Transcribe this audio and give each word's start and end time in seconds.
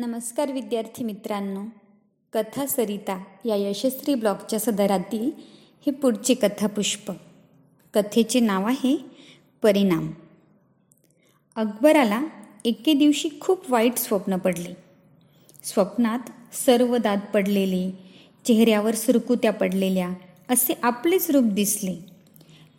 नमस्कार 0.00 0.52
विद्यार्थी 0.52 1.04
मित्रांनो. 1.04 1.60
कथा 2.32 2.66
सरिता 2.66 3.24
या 3.44 3.56
यशस्वी 3.56 4.14
ब्लॉगच्या 4.14 4.60
सदरातील 4.60 5.30
हे 5.86 5.90
पुढचे 5.90 6.34
कथापुष्प. 6.34 7.12
कथेचे 7.94 8.40
नाव 8.40 8.66
आहे 8.66 9.04
परिणाम. 9.62 10.10
अकबराला 11.56 12.22
एके 12.64 12.92
दिवशी 12.92 13.28
खूप 13.40 13.70
वाईट 13.70 13.96
स्वप्न 13.96 14.36
पडले. 14.36 14.76
स्वप्नात 15.64 16.54
सर्व 16.54 16.96
दात 16.96 17.18
पडलेले 17.34 17.90
चेहऱ्यावर 18.44 18.94
सुरकुत्या 18.94 19.52
पडलेल्या 19.52 20.08
असे 20.50 20.78
आपलेच 20.82 21.30
रूप 21.30 21.44
दिसले. 21.44 21.96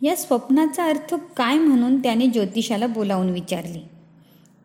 या 0.02 0.16
स्वप्नाचा 0.16 0.84
अर्थ 0.84 1.14
काय 1.36 1.58
म्हणून 1.58 2.02
त्याने 2.02 2.26
ज्योतिषाला 2.26 2.86
बोलावून 2.86 3.30
विचारले. 3.30 3.90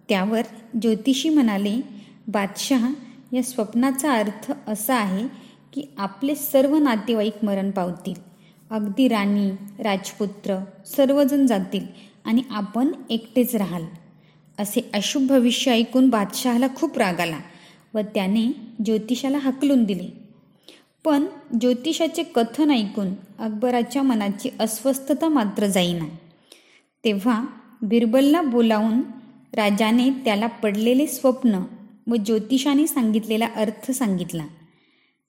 त्यावर 0.10 0.42
ज्योतिषी 0.82 1.30
म्हणाले 1.30 1.95
बादशहा 2.28 2.90
या 3.34 3.44
स्वप्नाचा 3.44 4.14
अर्थ 4.14 4.52
असा 4.68 4.96
आहे 4.96 5.28
की 5.74 5.84
आपले 5.98 6.36
सर्व 6.36 6.78
नातेवाईक 6.78 7.46
मरण 7.46 7.72
पावतील. 7.72 8.14
अगदी 8.72 9.08
राणी 9.08 9.52
राजपुत्र 9.80 10.64
सर्वजण 10.86 11.46
जातील 11.46 11.86
आणि 12.26 12.42
आपण 12.50 12.92
एकटेच 13.10 13.56
राहाल. 13.56 13.84
असे 14.60 14.90
अशुभ 14.94 15.28
भविष्य 15.28 15.72
ऐकून 15.72 16.10
बादशहाला 16.10 16.68
खूप 16.76 16.98
राग 16.98 17.20
आला 17.20 17.40
व 17.94 18.00
त्याने 18.00 18.46
ज्योतिषाला 18.86 19.38
हकलून 19.38 19.84
दिले. 19.84 20.08
पण 21.04 21.26
ज्योतिषाचे 21.62 22.24
कथन 22.24 22.72
ऐकून 22.72 23.08
अकबराच्या 23.40 24.02
मनाची 24.02 24.50
अस्वस्थता 24.60 25.30
मात्र 25.30 25.68
जाईना. 25.68 26.06
तेव्हा 27.04 27.46
बिरबलला 27.82 28.42
बोलावून 28.42 29.02
राजाने 29.54 30.10
त्याला 30.10 30.48
पडलेले 30.48 31.08
स्वप्न 31.08 31.60
व 32.08 32.16
ज्योतिषाने 32.16 32.88
सांगितलेला 32.88 33.48
अर्थ 33.56 33.92
सांगितला. 33.92 34.48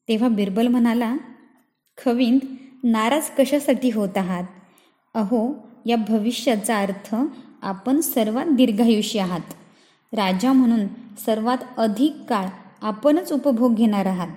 तेव्हा 0.08 0.28
बिरबल 0.28 0.66
म्हणाला 0.66 1.16
खविंद 2.04 2.40
नाराज 2.82 3.30
कशासाठी 3.38 3.90
होत 3.90 4.16
आहात? 4.16 4.44
अहो 5.14 5.54
या 5.86 5.96
भविष्याचा 5.96 6.78
अर्थ 6.78 7.16
आपण 7.62 8.00
सर्वात 8.00 8.46
दीर्घायुषी 8.46 9.18
आहात. 9.18 9.54
राजा 10.12 10.52
म्हणून 10.52 10.86
सर्वात 11.26 11.58
अधिक 11.76 12.12
काळ 12.28 12.46
आपणच 12.82 13.32
उपभोग 13.32 13.74
घेणार 13.74 14.06
आहात. 14.06 14.28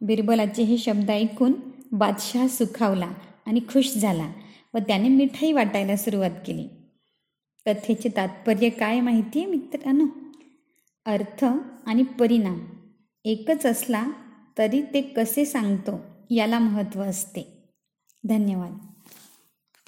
बिरबलाचे 0.00 0.62
हे 0.62 0.78
शब्द 0.78 1.10
ऐकून 1.10 1.52
बादशहा 1.92 2.48
सुखावला 2.48 3.10
आणि 3.46 3.60
खुश 3.60 3.92
झाला 3.92 4.32
व 4.74 4.78
त्याने 4.78 5.08
मिठाई 5.08 5.52
वाटायला 5.52 5.96
सुरुवात 5.96 6.30
केली. 6.46 6.68
कथेचे 7.66 8.08
तात्पर्य 8.16 8.68
काय 8.68 9.00
माहिती 9.00 9.38
आहे 9.38 9.48
मित्रांनो? 9.48 10.04
अर्थ 11.06 11.44
आणि 11.86 12.02
परिणाम 12.02 12.58
एकच 13.24 13.66
असला 13.66 14.04
तरी 14.58 14.82
ते 14.82 15.02
कसे 15.02 15.44
सांगतो 15.44 16.00
याला 16.30 16.58
महत्त्व 16.58 17.02
असते. 17.02 17.70
धन्यवाद. 18.24 18.91